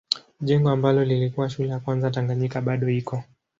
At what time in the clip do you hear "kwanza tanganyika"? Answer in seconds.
1.79-2.61